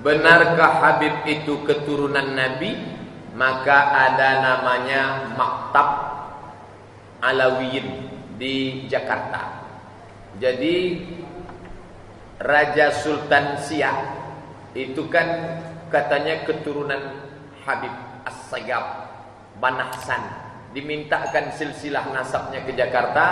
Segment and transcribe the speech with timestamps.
[0.00, 2.72] Benarkah Habib itu keturunan Nabi?
[3.36, 3.78] Maka
[4.08, 5.88] ada namanya Maktab
[7.24, 9.64] Alawiyin di Jakarta.
[10.40, 11.04] Jadi
[12.40, 13.96] Raja Sultan Siak
[14.72, 15.60] itu kan
[15.92, 17.20] katanya keturunan
[17.68, 17.92] Habib
[18.24, 19.08] As-Sagab
[19.60, 20.39] Banahsan.
[20.70, 23.26] Dimintakan silsilah nasabnya ke Jakarta,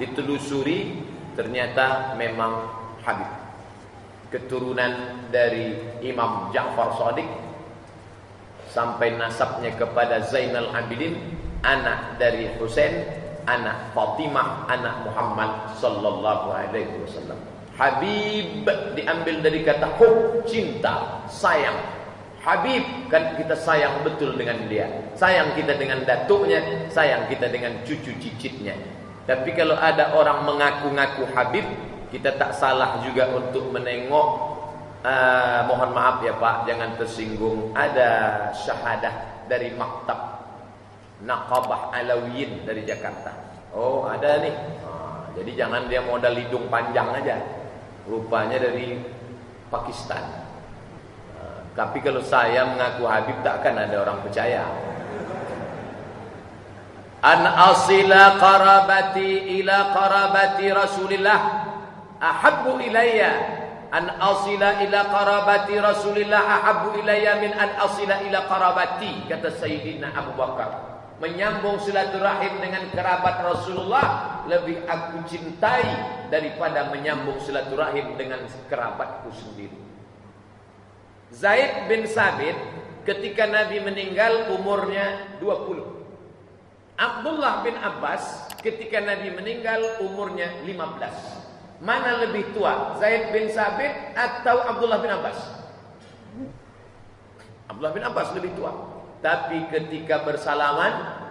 [0.00, 1.04] ditelusuri
[1.36, 2.64] ternyata memang
[3.04, 3.28] Habib.
[4.32, 7.28] Keturunan dari Imam Ja'far Shadiq
[8.72, 11.16] sampai nasabnya kepada Zainal Abidin
[11.64, 13.04] anak dari Husain
[13.48, 17.40] anak Fatimah anak Muhammad sallallahu alaihi wasallam.
[17.78, 21.97] Habib diambil dari kata hub cinta sayang
[22.48, 24.88] Habib kan kita sayang betul dengan dia.
[25.12, 28.72] Sayang kita dengan datuknya sayang kita dengan cucu cicitnya.
[29.28, 31.68] Tapi kalau ada orang mengaku-ngaku Habib
[32.08, 34.28] kita tak salah juga untuk menengok
[35.04, 37.76] uh, mohon maaf ya Pak jangan tersinggung.
[37.76, 38.08] Ada
[38.56, 40.40] syahadah dari maktab
[41.28, 43.60] Naqabah Alawiyin dari Jakarta.
[43.76, 44.56] Oh ada nih.
[44.88, 47.44] Ah, jadi jangan dia modal hidung panjang aja.
[48.08, 48.96] Rupanya dari
[49.68, 50.47] Pakistan
[51.78, 54.66] tapi kalau saya mengaku Habib takkan ada orang percaya.
[57.22, 61.40] An asila qarabati ila qarabati Rasulillah.
[62.18, 63.30] Ahabbu ilayya
[63.94, 66.42] an asila ila qarabati Rasulillah.
[66.42, 70.98] Ahabbu ilayya min an asila ila qarabati kata Sayyidina Abu Bakar.
[71.22, 75.86] Menyambung silaturahim dengan kerabat Rasulullah lebih aku cintai
[76.26, 79.87] daripada menyambung silaturahim dengan kerabatku sendiri
[81.32, 82.56] Zaid bin Sabit
[83.04, 91.38] ketika Nabi meninggal umurnya 20 Abdullah bin Abbas ketika Nabi meninggal umurnya 15
[91.78, 92.98] Mana lebih tua?
[92.98, 95.38] Zaid bin Sabit atau Abdullah bin Abbas?
[97.70, 98.74] Abdullah bin Abbas lebih tua.
[99.22, 101.22] Tapi ketika bersalaman,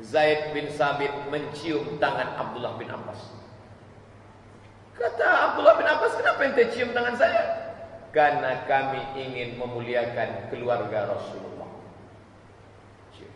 [0.00, 3.20] Zaid bin Sabit mencium tangan Abdullah bin Abbas.
[4.96, 7.67] Kata Abdullah bin Abbas, kenapa ente cium tangan saya?
[8.08, 11.68] Karena kami ingin memuliakan keluarga Rasulullah.
[13.12, 13.32] Cium.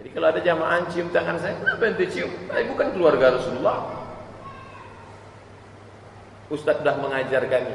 [0.00, 2.28] Jadi kalau ada jamaah cium tangan saya, kenapa ente cium?
[2.52, 3.78] Saya bukan keluarga Rasulullah.
[6.52, 7.74] Ustaz dah mengajar kami.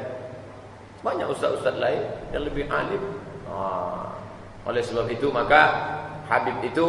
[1.02, 3.02] Banyak ustaz-ustaz lain yang lebih alim.
[3.50, 4.16] Ah.
[4.62, 5.62] Oleh sebab itu maka
[6.30, 6.86] Habib itu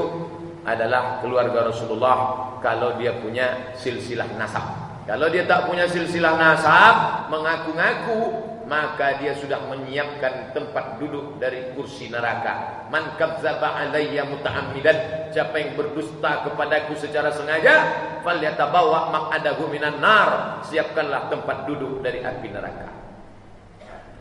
[0.63, 4.63] adalah keluarga Rasulullah kalau dia punya silsilah nasab.
[5.03, 12.07] Kalau dia tak punya silsilah nasab, mengaku-ngaku, maka dia sudah menyiapkan tempat duduk dari kursi
[12.07, 12.87] neraka.
[12.87, 17.75] Man kadzdzaba alayya muta'ammidan, siapa yang berdusta kepadaku secara sengaja,
[18.23, 20.63] falyatabawa maq'adahu minan nar.
[20.63, 22.87] Siapkanlah tempat duduk dari api neraka.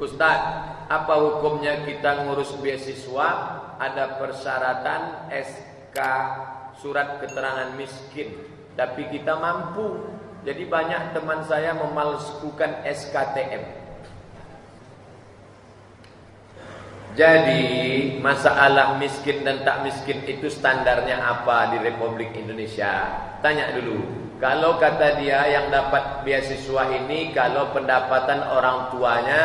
[0.02, 0.40] Ustaz,
[0.90, 3.28] apa hukumnya kita ngurus beasiswa?
[3.78, 5.98] Ada persyaratan SK
[6.82, 10.02] surat keterangan miskin, tapi kita mampu.
[10.42, 13.81] Jadi banyak teman saya memalsukan SKTM.
[17.12, 17.62] Jadi
[18.24, 23.20] masalah miskin dan tak miskin itu standarnya apa di Republik Indonesia?
[23.44, 24.00] Tanya dulu.
[24.40, 29.40] Kalau kata dia yang dapat beasiswa ini kalau pendapatan orang tuanya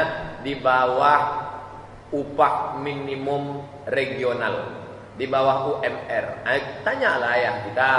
[0.48, 1.44] di bawah
[2.16, 4.72] upah minimum regional,
[5.20, 6.48] di bawah UMR.
[6.48, 7.94] Eh, tanyalah ayah kita,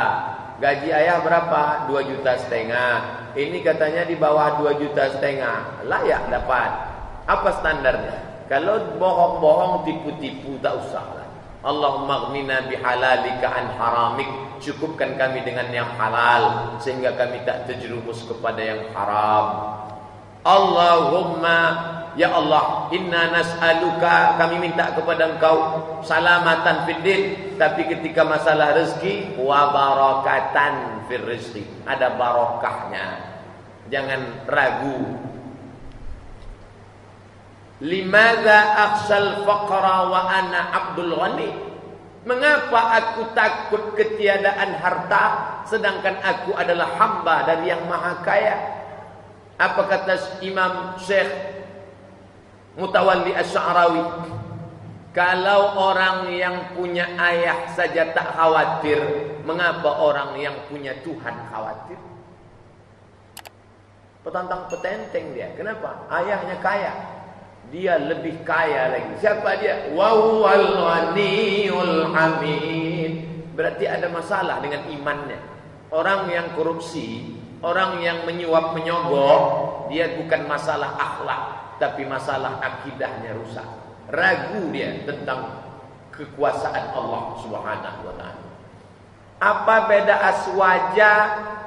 [0.64, 1.92] gaji ayah berapa?
[1.92, 2.92] 2 juta setengah.
[3.36, 6.70] Ini katanya di bawah 2 juta setengah, layak dapat.
[7.28, 8.27] Apa standarnya?
[8.48, 11.28] Kalau bohong-bohong tipu-tipu tak usahlah.
[11.60, 14.28] Allahumma ghnina bihalalika an haramik.
[14.58, 19.76] Cukupkan kami dengan yang halal sehingga kami tak terjerumus kepada yang haram.
[20.48, 21.58] Allahumma
[22.16, 25.56] ya Allah inna nas'aluka kami minta kepada engkau
[26.02, 27.22] salamatan fid din
[27.60, 33.36] tapi ketika masalah rezeki wa barakatan fir rizqi ada barokahnya.
[33.92, 35.27] Jangan ragu
[37.78, 38.58] Limadha
[38.90, 41.50] aksal faqra wa ana abdul ghani?
[42.26, 45.24] Mengapa aku takut ketiadaan harta
[45.64, 48.58] Sedangkan aku adalah hamba dari yang maha kaya?
[49.56, 51.30] Apa kata Imam Syekh
[52.74, 54.02] Mutawalli As-Sa'rawi
[55.14, 58.98] Kalau orang yang punya ayah saja tak khawatir
[59.46, 61.96] Mengapa orang yang punya Tuhan khawatir?
[64.26, 65.48] Petantang petenteng dia.
[65.56, 66.04] Kenapa?
[66.12, 67.17] Ayahnya kaya
[67.68, 69.12] dia lebih kaya lagi.
[69.20, 69.92] Siapa dia?
[69.92, 73.28] Wawal ghaniyul hamid.
[73.52, 75.40] Berarti ada masalah dengan imannya.
[75.92, 79.42] Orang yang korupsi, orang yang menyuap menyogok,
[79.92, 81.42] dia bukan masalah akhlak,
[81.80, 83.64] tapi masalah akidahnya rusak.
[84.08, 85.64] Ragu dia tentang
[86.12, 88.44] kekuasaan Allah Subhanahu wa taala.
[89.38, 91.12] Apa beda aswaja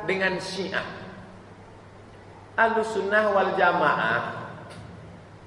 [0.09, 0.85] dengan Syiah?
[2.57, 4.40] Ahlussunnah wal Jamaah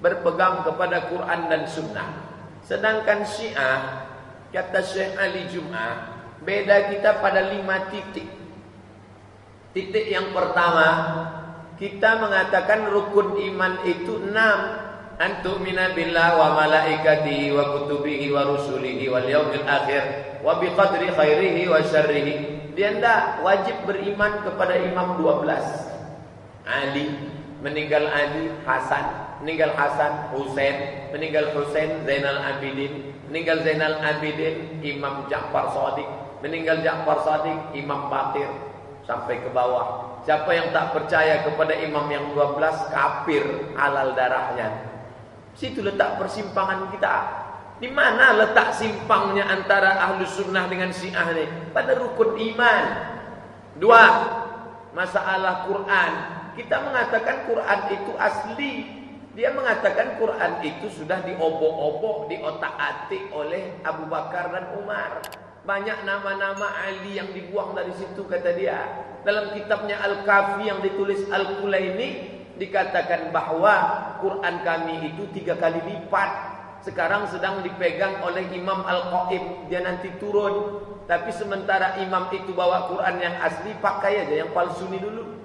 [0.05, 2.09] berpegang kepada Quran dan Sunnah.
[2.61, 4.05] Sedangkan Syiah
[4.53, 6.12] kata Syekh Ali Jum'ah
[6.45, 8.29] beda kita pada lima titik.
[9.73, 10.87] Titik yang pertama,
[11.81, 14.85] kita mengatakan rukun iman itu enam.
[15.15, 20.03] Antum billah wa malaikatihi wa kutubihi wa rusulihi wal yaumil akhir
[20.43, 22.35] wa bi qadri khairihi wa syarrihi.
[22.75, 25.47] Dia tidak wajib beriman kepada imam 12.
[26.67, 27.15] Ali,
[27.62, 35.73] meninggal Ali, Hasan, meninggal Hasan, Husain, meninggal Husain, Zainal Abidin, meninggal Zainal Abidin, Imam Ja'far
[35.75, 36.09] Shadiq,
[36.45, 38.51] meninggal Ja'far Shadiq, Imam Batir,
[39.03, 40.21] sampai ke bawah.
[40.25, 43.45] Siapa yang tak percaya kepada imam yang 12 kafir
[43.77, 44.73] halal darahnya.
[45.53, 47.17] Situ letak persimpangan kita.
[47.77, 51.45] Di mana letak simpangnya antara ahlu sunnah dengan syiah ini?
[51.77, 52.85] Pada rukun iman.
[53.77, 54.05] Dua,
[54.97, 56.11] masalah Quran.
[56.57, 58.73] Kita mengatakan Quran itu asli.
[59.35, 65.27] Dia mengatakan Quran itu sudah diobok-obok, diotak-atik oleh Abu Bakar dan Umar.
[65.67, 68.79] Banyak nama-nama Ali yang dibuang dari situ kata dia.
[69.27, 72.31] Dalam kitabnya Al-Kafi yang ditulis Al-Kulaini
[72.63, 73.75] dikatakan bahwa
[74.23, 76.55] Quran kami itu tiga kali lipat.
[76.87, 79.67] Sekarang sedang dipegang oleh Imam Al-Qaib.
[79.67, 80.79] Dia nanti turun.
[81.05, 85.37] Tapi sementara imam itu bawa Quran yang asli, pakai aja yang palsu ini dulu.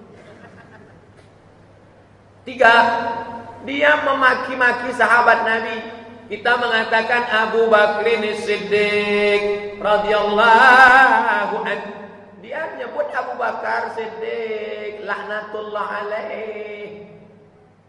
[2.47, 2.71] Tiga,
[3.67, 5.77] dia memaki-maki sahabat Nabi.
[6.29, 11.79] Kita mengatakan Abu Bakrin Siddiq radhiyallahu an.
[12.45, 17.09] Dia menyebut Abu Bakar Siddiq laknatullah alaih.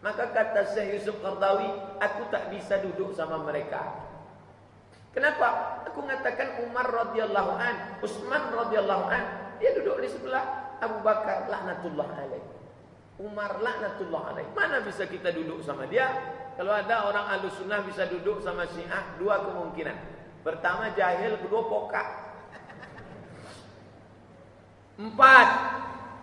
[0.00, 1.68] Maka kata Syekh Yusuf Qardawi,
[2.00, 3.84] aku tak bisa duduk sama mereka.
[5.12, 5.82] Kenapa?
[5.92, 9.24] Aku mengatakan Umar radhiyallahu an, Utsman radhiyallahu an,
[9.60, 12.59] dia duduk di sebelah Abu Bakar laknatullah alaih.
[13.20, 14.48] Umar laknatullah alaih.
[14.56, 16.08] Mana bisa kita duduk sama dia?
[16.56, 19.96] Kalau ada orang ahlu sunnah bisa duduk sama syiah, dua kemungkinan.
[20.40, 22.08] Pertama jahil, kedua pokak.
[24.96, 25.48] Empat,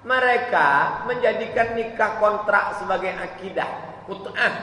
[0.06, 3.70] mereka menjadikan nikah kontrak sebagai akidah.
[4.10, 4.54] Mut'ah.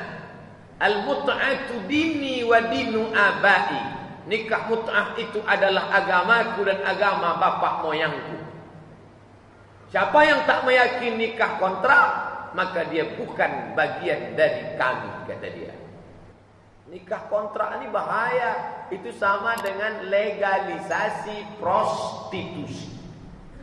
[0.82, 3.78] Al-mut'atu dini wa dinu abai.
[4.26, 8.38] Nikah mut'ah itu adalah agamaku dan agama bapak moyangku.
[9.94, 12.23] Siapa yang tak meyakini nikah kontrak,
[12.54, 15.74] maka dia bukan bagian dari kami kata dia.
[16.88, 18.86] Nikah kontrak ini bahaya.
[18.94, 22.94] Itu sama dengan legalisasi prostitusi.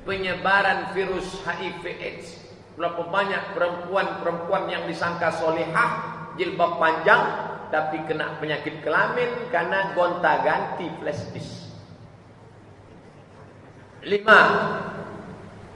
[0.03, 2.27] Penyebaran virus HIV AIDS.
[2.75, 7.21] Berapa banyak perempuan-perempuan yang disangka solehah, jilbab panjang,
[7.71, 11.71] tapi kena penyakit kelamin karena gonta-ganti flash disk.
[14.01, 14.39] Lima,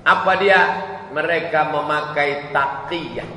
[0.01, 0.94] apa dia?
[1.13, 3.29] Mereka memakai taqiyah.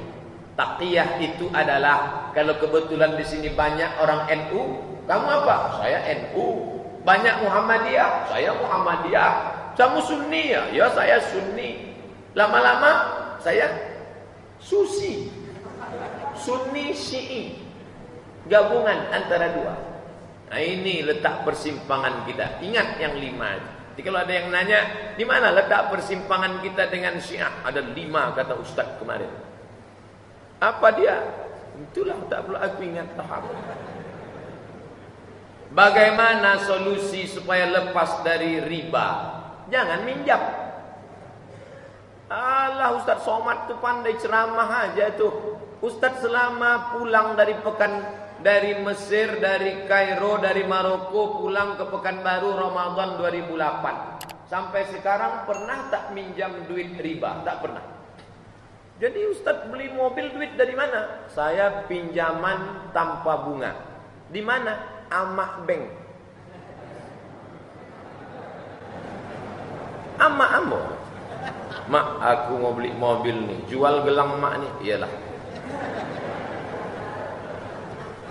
[0.55, 4.63] Taqiyah itu adalah kalau kebetulan di sini banyak orang NU,
[5.09, 5.81] kamu apa?
[5.81, 6.77] Saya NU.
[7.07, 9.33] Banyak Muhammadiyah, saya Muhammadiyah.
[9.79, 10.69] Kamu Sunni ya?
[10.75, 11.95] Ya saya Sunni.
[12.37, 12.91] Lama-lama
[13.41, 13.71] saya
[14.59, 15.31] Susi.
[16.35, 17.55] Sunni Syi'i.
[18.51, 19.75] Gabungan antara dua.
[20.49, 22.59] Nah ini letak persimpangan kita.
[22.61, 23.78] Ingat yang lima.
[23.99, 24.81] Jadi kalau ada yang nanya,
[25.19, 27.51] di mana letak persimpangan kita dengan Syiah?
[27.67, 29.27] Ada lima kata Ustaz kemarin.
[30.63, 31.19] Apa dia?
[31.75, 33.43] Itulah tak perlu aku ingat tahap.
[35.75, 39.35] Bagaimana solusi supaya lepas dari riba?
[39.67, 40.47] Jangan minjam.
[42.31, 45.59] Allah Ustaz Somad tu pandai ceramah aja tuh.
[45.83, 47.99] Ustaz selama pulang dari pekan
[48.39, 54.47] dari Mesir, dari Kairo, dari Maroko pulang ke Pekanbaru Ramadan 2008.
[54.49, 57.45] Sampai sekarang pernah tak minjam duit riba?
[57.45, 57.85] Tak pernah.
[58.99, 61.29] Jadi Ustaz beli mobil duit dari mana?
[61.31, 63.73] Saya pinjaman tanpa bunga.
[64.33, 65.05] Di mana?
[65.13, 65.85] Amak Bank.
[70.19, 70.81] Amak Ambo.
[71.89, 73.59] Mak, aku mau beli mobil nih.
[73.71, 74.73] Jual gelang mak nih.
[74.83, 75.13] Iyalah.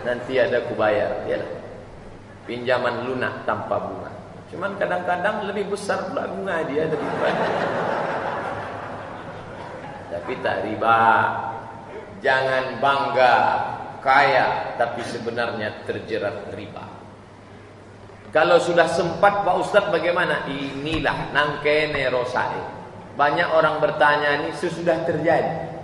[0.07, 1.27] Nanti ada ku bayar.
[1.27, 1.51] Iyalah.
[2.47, 4.11] Pinjaman lunak tanpa bunga.
[4.47, 7.45] Cuman kadang-kadang lebih besar pula bunga dia daripada.
[10.15, 10.99] Tapi tak riba.
[12.23, 13.35] Jangan bangga
[13.99, 16.87] kaya tapi sebenarnya terjerat riba.
[18.31, 20.47] Kalau sudah sempat Pak Ustaz bagaimana?
[20.47, 22.63] Inilah nangkene rosae.
[23.19, 25.76] Banyak orang bertanya ini sesudah terjadi.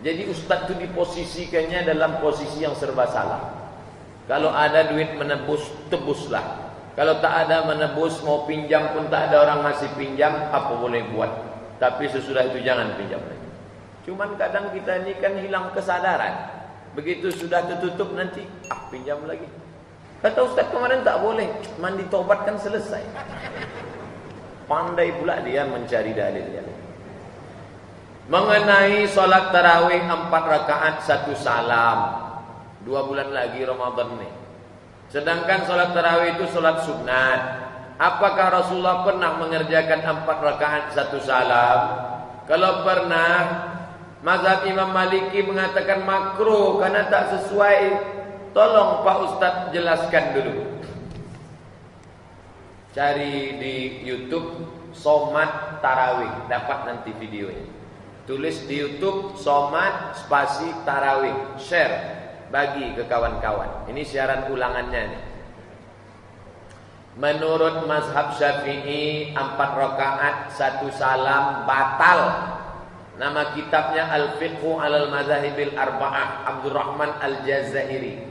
[0.00, 3.52] Jadi ustaz itu diposisikannya dalam posisi yang serba salah.
[4.24, 5.60] Kalau ada duit menebus,
[5.92, 6.72] tebuslah.
[6.96, 11.28] Kalau tak ada menebus, mau pinjam pun tak ada orang ngasih pinjam, apa boleh buat.
[11.76, 13.48] Tapi sesudah itu jangan pinjam lagi.
[14.08, 16.48] Cuman kadang kita ini kan hilang kesadaran.
[16.96, 18.42] Begitu sudah tertutup nanti,
[18.72, 19.46] ah pinjam lagi.
[20.20, 21.48] Kata Ustaz kemarin tak boleh,
[21.80, 23.00] mandi tobat kan selesai.
[24.68, 26.64] Pandai pula dia mencari dalil ya.
[28.30, 32.30] Mengenai solat tarawih empat rakaat satu salam.
[32.86, 34.30] Dua bulan lagi Ramadan nih.
[35.10, 37.40] Sedangkan solat tarawih itu solat sunat.
[37.98, 42.06] Apakah Rasulullah pernah mengerjakan empat rakaat satu salam?
[42.46, 43.66] Kalau pernah,
[44.22, 47.78] mazhab Imam Maliki mengatakan makruh karena tak sesuai.
[48.54, 50.54] Tolong Pak Ustadz jelaskan dulu.
[52.94, 57.79] Cari di YouTube Somat Tarawih, dapat nanti videonya.
[58.30, 61.98] Tulis di YouTube Somat spasi Tarawih, share
[62.54, 63.90] bagi ke kawan-kawan.
[63.90, 65.22] Ini siaran ulangannya nih.
[67.18, 72.54] Menurut mazhab Syafi'i empat rakaat satu salam batal.
[73.18, 78.30] Nama kitabnya Al-Fiqhu Alal Madzahibil Arba'ah Abdurrahman Al-Jazairi.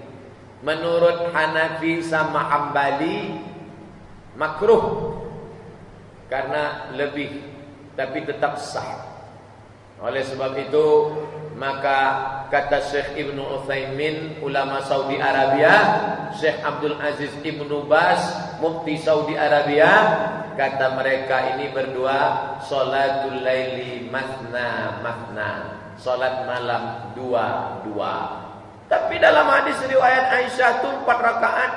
[0.63, 3.35] Menurut Hanafi sama Hambali
[4.39, 5.11] makruh
[6.31, 7.43] karena lebih
[7.99, 9.08] tapi tetap sah.
[9.99, 10.85] Oleh sebab itu
[11.59, 11.99] maka
[12.47, 15.75] kata Syekh Ibnu Utsaimin ulama Saudi Arabia,
[16.39, 18.23] Syekh Abdul Aziz Ibnu Bas
[18.63, 19.91] mufti Saudi Arabia
[20.55, 22.19] kata mereka ini berdua
[22.63, 28.15] salatul laili matna matna salat malam dua dua.
[28.87, 31.71] Tapi dalam hadis riwayat Aisyah itu empat rakaat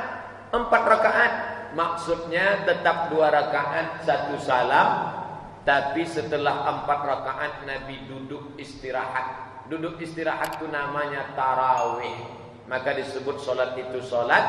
[0.54, 1.32] empat rakaat.
[1.72, 5.21] Maksudnya tetap dua rakaat satu salam
[5.62, 9.50] Tapi setelah empat rakaat Nabi duduk istirahat.
[9.70, 12.18] Duduk istirahat itu namanya tarawih.
[12.66, 14.42] Maka disebut solat itu solat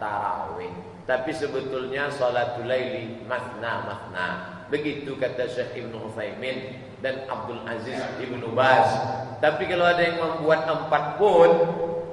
[0.00, 0.72] tarawih.
[1.04, 4.26] Tapi sebetulnya solatul laili makna makna.
[4.72, 8.88] Begitu kata Syekh Ibn Uthaymin dan Abdul Aziz Ibn Baz.
[9.44, 11.50] Tapi kalau ada yang membuat empat pun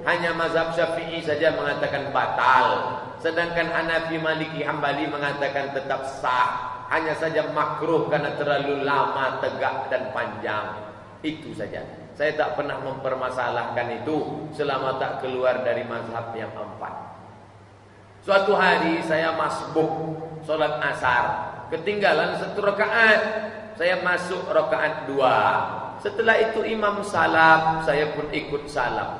[0.04, 3.00] Hanya mazhab syafi'i saja mengatakan batal.
[3.24, 6.73] Sedangkan Hanafi Maliki Hambali mengatakan tetap sah.
[6.92, 10.92] Hanya saja makruh karena terlalu lama, tegak dan panjang.
[11.24, 11.84] Itu saja.
[12.14, 16.94] Saya tak pernah mempermasalahkan itu selama tak keluar dari mazhab yang empat.
[18.24, 20.16] Suatu hari saya masbuk
[20.48, 21.52] solat asar.
[21.74, 23.22] Ketinggalan satu rakaat.
[23.74, 25.36] Saya masuk rakaat dua.
[25.98, 29.18] Setelah itu imam salam, saya pun ikut salam.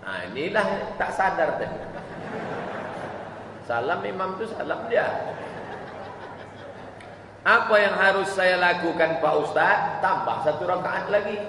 [0.00, 1.78] Nah inilah tak sadar tadi.
[3.68, 5.06] Salam imam itu salam dia.
[7.40, 10.04] Apa yang harus saya lakukan Pak Ustaz?
[10.04, 11.40] Tambah satu rakaat lagi.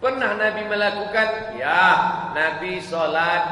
[0.00, 1.52] Pernah Nabi melakukan?
[1.60, 1.84] Ya,
[2.32, 3.44] Nabi sholat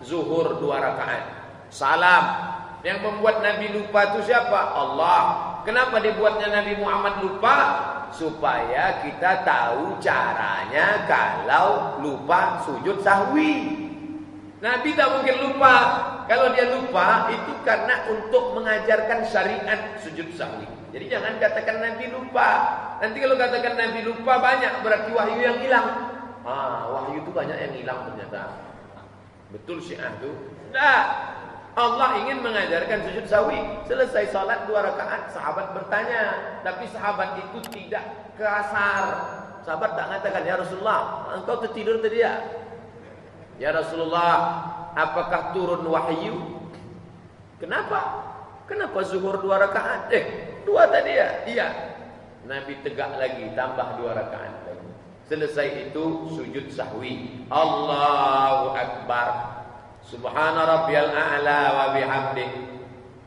[0.00, 1.24] zuhur dua rakaat.
[1.68, 2.24] Salam.
[2.80, 4.72] Yang membuat Nabi lupa itu siapa?
[4.72, 5.20] Allah.
[5.68, 7.56] Kenapa dibuatnya Nabi Muhammad lupa?
[8.08, 13.76] Supaya kita tahu caranya kalau lupa sujud sahwi.
[14.64, 15.74] Nabi tak mungkin lupa.
[16.24, 20.77] Kalau dia lupa itu karena untuk mengajarkan syariat sujud sahwi.
[20.88, 22.48] Jadi jangan katakan Nabi lupa.
[23.04, 25.88] Nanti kalau katakan Nabi lupa banyak berarti wahyu yang hilang.
[26.48, 28.56] Ah, wahyu itu banyak yang hilang ternyata.
[29.52, 30.32] Betul syiah itu?
[30.68, 31.04] Tidak.
[31.78, 33.60] Allah ingin mengajarkan sujud sawi.
[33.86, 36.22] Selesai salat dua rakaat, sahabat bertanya.
[36.64, 39.04] Tapi sahabat itu tidak kasar.
[39.62, 42.34] Sahabat tak mengatakan, Ya Rasulullah, engkau tertidur tadi ya?
[43.60, 44.32] Ya Rasulullah,
[44.96, 46.64] apakah turun wahyu?
[47.60, 48.00] Kenapa?
[48.64, 50.12] Kenapa zuhur dua rakaat?
[50.14, 50.24] Eh,
[50.68, 51.28] dua tadi ya?
[51.48, 51.68] Iya.
[52.44, 54.88] Nabi tegak lagi, tambah dua rakaat lagi.
[55.28, 57.44] Selesai itu sujud sahwi.
[57.48, 59.28] Allahu Akbar.
[60.04, 62.50] Subhana rabbiyal a'la wa bihamdih.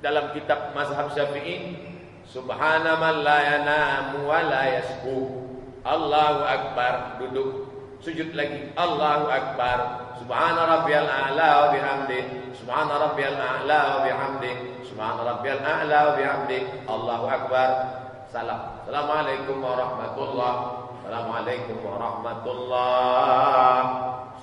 [0.01, 1.77] Dalam kitab mazhab Syafi'i,
[2.25, 5.45] Subhana man la yanamu wa la yasku.
[5.83, 7.69] Allahu Akbar, duduk.
[8.01, 8.74] Sujud lagi.
[8.74, 10.10] Allahu Akbar.
[10.17, 12.21] Subhana rabbiyal a'la wa bihamdi.
[12.57, 14.80] Subhana rabbiyal a'la wa bihamdi.
[14.91, 16.83] Subhana rabbiyal a'la wa bihamdi.
[16.83, 17.95] Allahu akbar.
[18.27, 18.83] Salam.
[18.83, 20.60] Assalamualaikum warahmatullahi
[21.00, 23.88] Assalamualaikum warahmatullahi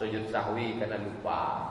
[0.01, 1.69] Sujud sahwi karena lupa.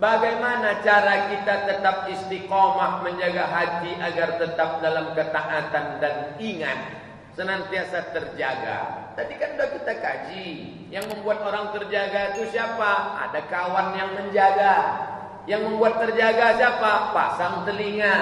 [0.00, 6.96] Bagaimana cara kita tetap istiqomah menjaga hati agar tetap dalam ketaatan dan ingat
[7.36, 9.12] senantiasa terjaga.
[9.20, 10.48] Tadi kan sudah kita kaji.
[10.88, 13.20] Yang membuat orang terjaga itu siapa?
[13.28, 15.19] Ada kawan yang menjaga.
[15.48, 16.92] Yang membuat terjaga siapa?
[17.16, 18.16] Pasang telinga.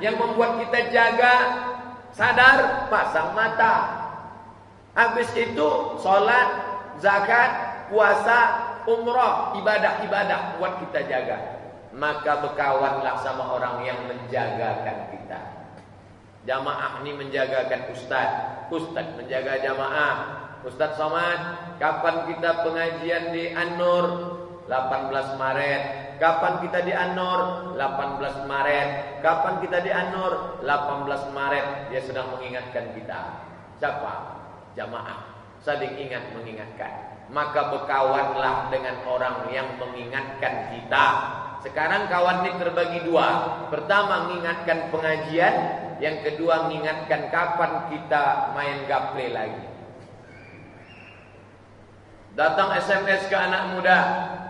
[0.00, 1.34] Yang membuat kita jaga
[2.12, 3.74] sadar, pasang mata.
[4.92, 6.48] Habis itu sholat,
[7.00, 7.50] zakat,
[7.88, 8.40] puasa,
[8.84, 11.38] umrah, ibadah-ibadah buat kita jaga.
[11.92, 15.40] Maka berkawanlah sama orang yang menjagakan kita.
[16.48, 18.28] Jamaah ini menjagakan ustaz,
[18.72, 20.16] ustaz menjaga jamaah.
[20.62, 24.38] Ustaz Somad, kapan kita pengajian di An-Nur?
[24.70, 26.11] 18 Maret.
[26.22, 27.74] Kapan kita di An-Nur?
[27.74, 29.18] 18 Maret.
[29.26, 30.62] Kapan kita di An-Nur?
[30.62, 31.90] 18 Maret.
[31.90, 33.42] Dia sedang mengingatkan kita.
[33.82, 34.38] Siapa?
[34.78, 35.18] Jamaah.
[35.58, 37.26] Saling ingat mengingatkan.
[37.26, 41.06] Maka berkawanlah dengan orang yang mengingatkan kita.
[41.66, 43.58] Sekarang kawan ini terbagi dua.
[43.74, 45.54] Pertama mengingatkan pengajian,
[45.98, 49.71] yang kedua mengingatkan kapan kita main gaple lagi.
[52.32, 53.98] Datang SMS ke anak muda,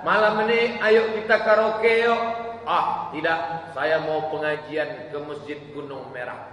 [0.06, 2.20] malam ini ayo kita karaoke yuk.
[2.62, 6.46] Ah, tidak, saya mau pengajian ke Masjid Gunung Merah.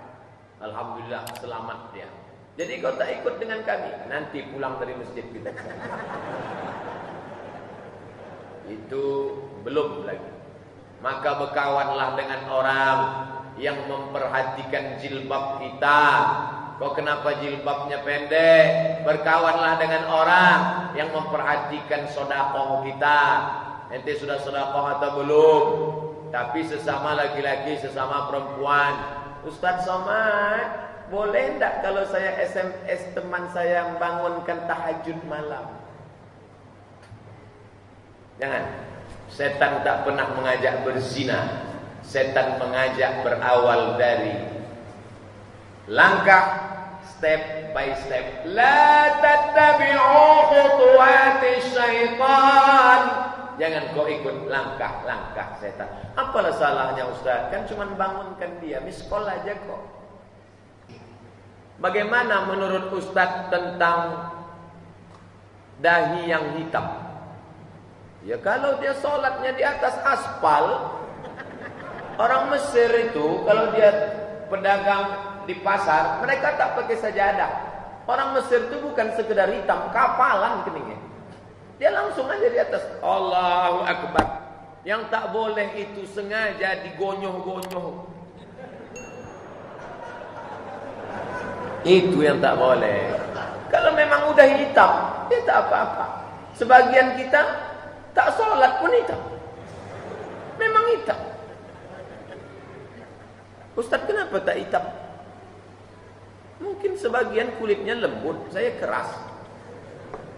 [0.57, 2.09] Alhamdulillah selamat dia.
[2.57, 5.53] Jadi kau tak ikut dengan kami, nanti pulang dari masjid kita.
[8.81, 9.03] Itu
[9.61, 10.33] belum lagi.
[10.99, 12.97] Maka berkawanlah dengan orang
[13.61, 16.01] yang memperhatikan jilbab kita,
[16.79, 19.03] Kok kenapa jilbabnya pendek?
[19.03, 20.59] Berkawanlah dengan orang
[20.95, 23.21] yang memperhatikan sodakoh kita.
[23.91, 25.63] Ente sudah sodakoh atau belum?
[26.31, 28.95] Tapi sesama laki-laki, sesama perempuan.
[29.43, 35.83] Ustaz Somad, boleh enggak kalau saya SMS teman saya membangunkan tahajud malam?
[38.39, 38.63] Jangan.
[39.27, 41.67] Setan tak pernah mengajak berzina.
[42.07, 44.58] Setan mengajak berawal dari
[45.89, 46.45] langkah
[47.01, 48.45] step by step.
[48.53, 53.01] La tattabi'u khutuwati syaitan.
[53.59, 55.91] Jangan kau ikut langkah-langkah setan.
[56.15, 57.51] Apalah salahnya Ustaz?
[57.51, 59.83] Kan cuma bangunkan dia, miskol aja kok.
[61.83, 64.31] Bagaimana menurut Ustaz tentang
[65.83, 66.87] dahi yang hitam?
[68.23, 70.95] Ya kalau dia sholatnya di atas aspal,
[72.15, 73.91] orang Mesir itu kalau dia
[74.47, 77.51] pedagang di pasar, mereka tak pakai sajadah.
[78.05, 81.01] Orang Mesir itu bukan sekedar hitam, kapalan keningnya.
[81.81, 82.85] Dia langsung aja di atas.
[83.01, 84.45] Allahu Akbar.
[84.85, 88.05] Yang tak boleh itu sengaja digonyoh-gonyoh.
[91.81, 93.17] Itu yang tak boleh.
[93.73, 94.91] Kalau memang udah hitam,
[95.33, 96.05] ya tak apa-apa.
[96.53, 97.41] Sebagian kita
[98.13, 99.21] tak sholat pun hitam.
[100.61, 101.19] Memang hitam.
[103.77, 104.98] Ustaz kenapa tak hitam?
[106.59, 109.07] Mungkin sebagian kulitnya lembut, saya keras.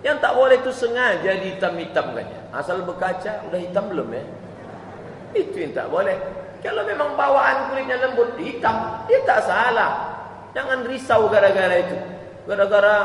[0.02, 2.54] Yang tak boleh itu sengaja dihitam-hitamkannya.
[2.54, 4.24] Asal berkaca, udah hitam belum ya?
[5.38, 6.18] Itu yang tak boleh.
[6.62, 10.14] Kalau memang bawaan kulitnya lembut, hitam, dia tak salah.
[10.54, 11.98] Jangan risau gara-gara itu.
[12.46, 12.96] Gara-gara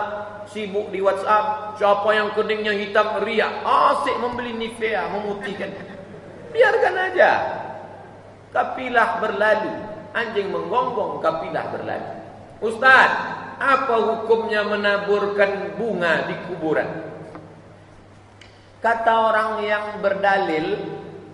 [0.48, 5.72] sibuk di WhatsApp, siapa yang kuningnya hitam riak, asik membeli Nivea, memutihkan.
[6.52, 7.30] Biarkan aja.
[8.52, 9.72] Kapilah berlalu,
[10.16, 12.25] anjing menggonggong, kapilah berlalu.
[12.56, 13.10] Ustaz,
[13.60, 16.88] apa hukumnya menaburkan bunga di kuburan?
[18.80, 20.76] Kata orang yang berdalil,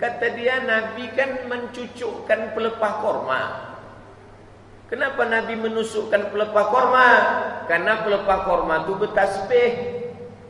[0.03, 3.43] kata dia Nabi kan mencucukkan pelepah korma.
[4.91, 7.11] Kenapa Nabi menusukkan pelepah korma?
[7.71, 9.71] Karena pelepah korma itu bertasbih.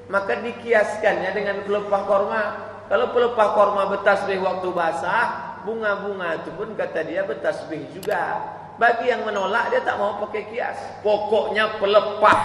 [0.08, 2.42] Maka dikiaskannya dengan pelepah korma.
[2.88, 8.40] Kalau pelepah korma bertasbih waktu basah, bunga-bunga itu pun kata dia bertasbih juga.
[8.80, 10.78] Bagi yang menolak dia tak mau pakai kias.
[11.04, 12.40] Pokoknya pelepah.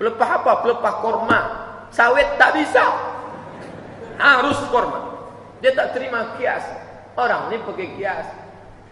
[0.00, 0.52] Pelepah apa?
[0.64, 1.40] Pelepah korma.
[1.92, 2.84] Sawit tak bisa.
[4.16, 5.28] Harus korma.
[5.60, 6.64] Dia tak terima kias.
[7.14, 8.26] Orang ni pakai kias.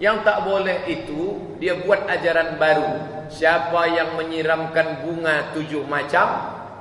[0.02, 2.90] Yang tak boleh itu dia buat ajaran baru.
[3.30, 6.26] Siapa yang menyiramkan bunga tujuh macam,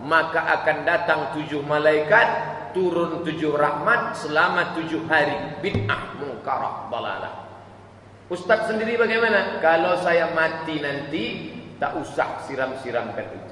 [0.04, 2.28] maka akan datang tujuh malaikat,
[2.74, 5.62] turun tujuh rahmat selama tujuh hari.
[5.62, 7.41] Bid'ah mungkarah balalah.
[8.32, 9.60] Ustaz sendiri bagaimana?
[9.60, 13.52] Kalau saya mati nanti tak usah siram-siramkan itu.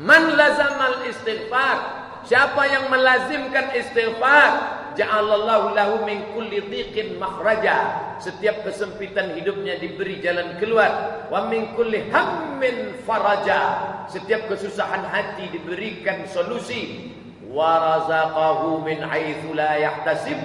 [0.00, 4.50] Man lazamal istighfar Siapa yang melazimkan istighfar
[4.92, 7.96] ja'alallahu lahu min kulli dhiqin makhraja.
[8.20, 11.24] Setiap kesempitan hidupnya diberi jalan keluar.
[11.32, 13.60] Wa min kulli hammin faraja.
[14.12, 17.08] Setiap kesusahan hati diberikan solusi.
[17.48, 20.44] Wa razaqahu min haitsu la yahtasib.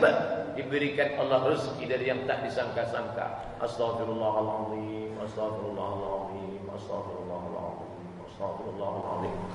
[0.55, 3.59] Diberikan Allah rezeki dari yang tak disangka-sangka.
[3.59, 5.19] Astaghfirullahalazim.
[5.19, 6.63] Astaghfirullahalazim.
[6.71, 7.24] Astaghfirullahalazim.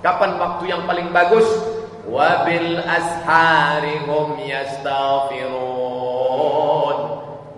[0.00, 1.44] Kapan waktu yang paling bagus?
[2.08, 4.40] Wabil ashari hum.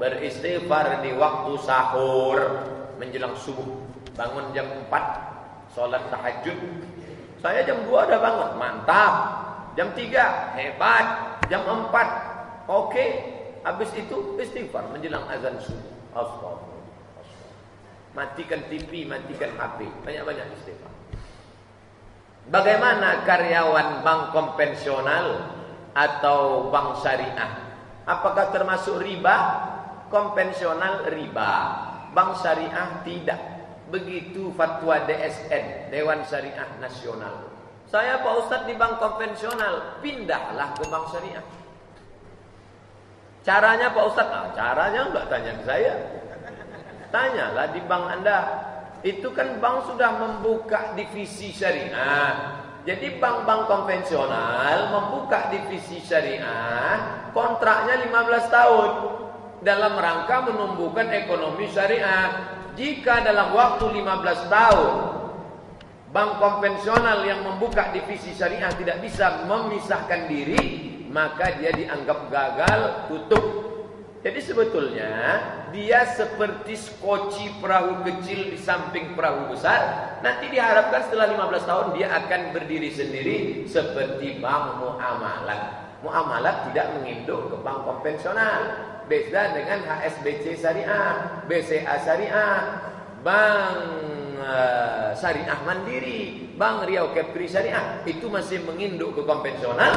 [0.02, 2.38] Beristighfar di waktu sahur
[2.98, 3.70] menjelang subuh.
[4.18, 6.58] Bangun jam 4 salat tahajud.
[7.38, 9.14] Saya jam 2 udah bangun, mantap.
[9.78, 11.06] Jam 3 hebat.
[11.46, 13.06] Jam 4 oke.
[13.62, 16.18] Habis itu istighfar menjelang azan subuh.
[16.18, 16.82] Astagfirullah.
[18.12, 19.86] Matikan TV, matikan HP.
[20.02, 20.91] Banyak-banyak istighfar.
[22.50, 25.26] Bagaimana karyawan bank konvensional
[25.94, 27.52] atau bank syariah?
[28.02, 29.70] Apakah termasuk riba?
[30.10, 31.52] Konvensional riba,
[32.12, 33.40] bank syariah tidak.
[33.88, 37.52] Begitu fatwa DSN, Dewan Syariah Nasional.
[37.92, 41.44] Saya Pak Ustadz di bank konvensional, pindahlah ke bank syariah.
[43.44, 45.94] Caranya Pak Ustadz, ah, caranya enggak tanya ke saya.
[47.12, 48.38] Tanyalah di bank Anda,
[49.02, 52.62] itu kan bank sudah membuka divisi syariah.
[52.82, 58.90] Jadi bank-bank konvensional membuka divisi syariah, kontraknya 15 tahun
[59.62, 62.58] dalam rangka menumbuhkan ekonomi syariah.
[62.74, 64.92] Jika dalam waktu 15 tahun
[66.10, 70.62] bank konvensional yang membuka divisi syariah tidak bisa memisahkan diri,
[71.10, 73.71] maka dia dianggap gagal, tutup.
[74.22, 75.10] Jadi sebetulnya
[75.74, 80.14] dia seperti skoci perahu kecil di samping perahu besar.
[80.22, 85.62] Nanti diharapkan setelah 15 tahun dia akan berdiri sendiri seperti bank muamalat.
[86.06, 88.60] Muamalat tidak menginduk ke bank konvensional.
[89.10, 92.58] Beda dengan HSBC Syariah, BCA Syariah,
[93.26, 93.78] Bank
[94.38, 98.06] uh, Syariah Mandiri, Bank Riau Kepri Syariah.
[98.06, 99.90] Itu masih menginduk ke konvensional.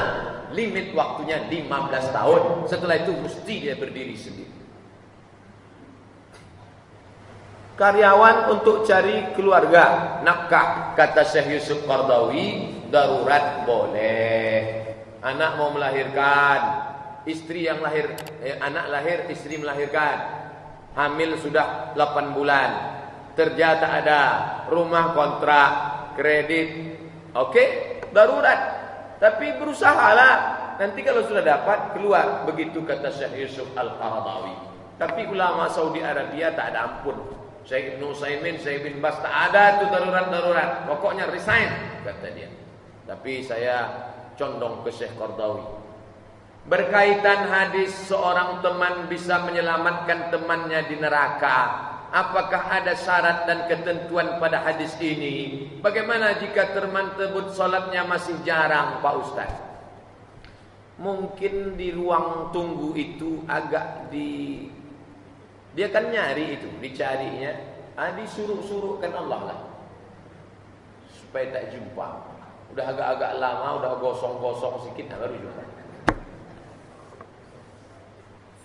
[0.50, 2.42] Limit waktunya 15 tahun.
[2.66, 4.56] Setelah itu mesti dia berdiri sendiri.
[7.76, 16.60] karyawan untuk cari keluarga nafkah kata Syekh Yusuf Qardawi darurat boleh anak mau melahirkan
[17.28, 20.24] istri yang lahir eh, anak lahir istri melahirkan
[20.96, 22.70] hamil sudah 8 bulan
[23.36, 24.22] kerja ada
[24.72, 26.68] rumah kontrak kredit
[27.36, 27.68] oke okay?
[28.16, 28.60] darurat
[29.20, 30.34] tapi berusahalah
[30.80, 34.56] nanti kalau sudah dapat keluar begitu kata Syekh Yusuf Al-Qardawi
[34.96, 39.82] tapi ulama Saudi Arabia tak ada ampun Syekh Ibn Utsaimin, Syekh Ibn Bas tak ada
[39.82, 40.86] tuh darurat-darurat.
[40.86, 41.66] Pokoknya resign
[42.06, 42.46] kata dia.
[43.10, 43.90] Tapi saya
[44.38, 45.75] condong ke Syekh Qardawi.
[46.66, 51.94] Berkaitan hadis seorang teman bisa menyelamatkan temannya di neraka.
[52.10, 55.68] Apakah ada syarat dan ketentuan pada hadis ini?
[55.86, 59.52] Bagaimana jika teman tersebut solatnya masih jarang Pak Ustaz?
[60.98, 64.66] Mungkin di ruang tunggu itu agak di
[65.76, 67.52] dia kan nyari itu, dicarinya,
[68.00, 69.60] ah disuruh-suruhkan Allah lah.
[71.12, 72.08] Supaya tak jumpa.
[72.72, 75.65] Udah agak-agak lama, udah gosong-gosong sedikit, nah baru jumpa.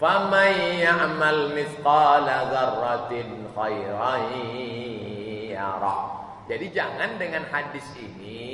[0.00, 3.12] فَمَنْ يَعْمَلْ مِثْقَالَ ذَرَّةٍ
[3.52, 4.14] خَيْرًا
[5.52, 5.96] يَرَى
[6.48, 8.50] Jadi jangan dengan hadis ini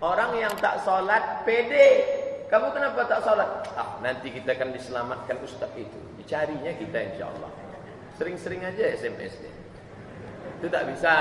[0.00, 1.88] orang yang tak sholat pede.
[2.48, 3.68] Kamu kenapa tak sholat?
[3.76, 5.98] Ah, nanti kita akan diselamatkan ustaz itu.
[6.16, 7.52] Dicarinya kita Insya Allah.
[8.16, 9.52] Sering-sering aja SMS dia.
[10.56, 11.14] Itu tak bisa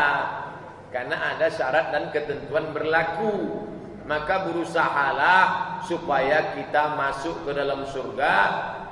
[0.96, 3.68] karena ada syarat dan ketentuan berlaku.
[4.06, 8.36] Maka berusahalah supaya kita masuk ke dalam surga,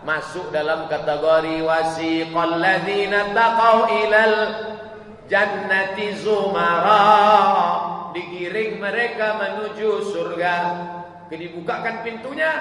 [0.02, 4.38] masuk dalam kategori wasiqal ladzina taqau ilal
[5.30, 7.06] jannati zumara.
[8.18, 10.56] Digiring mereka menuju surga.
[11.30, 12.52] Dibukakan pintunya.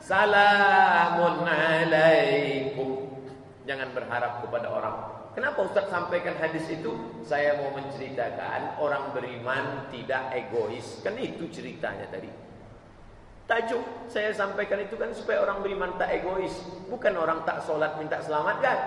[0.00, 3.12] Salamun alaikum.
[3.68, 6.90] Jangan berharap kepada orang Kenapa Ustaz sampaikan hadis itu?
[7.22, 10.98] Saya mau menceritakan orang beriman tidak egois.
[11.06, 12.26] Kan itu ceritanya tadi.
[13.46, 16.54] Tajuk saya sampaikan itu kan supaya orang beriman tak egois.
[16.90, 18.78] Bukan orang tak sholat minta selamat kan?